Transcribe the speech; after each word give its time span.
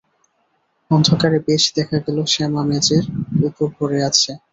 অন্ধকারে 0.91 1.37
বেশ 1.47 1.63
দেখা 1.75 1.97
গেল– 2.05 2.29
শ্যামা 2.33 2.63
মেজের 2.69 3.03
উপর 3.47 3.67
পড়ে 3.77 3.99
আছে। 4.09 4.31